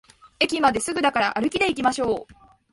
[0.39, 2.33] 駅まですぐだから歩きでいきましょう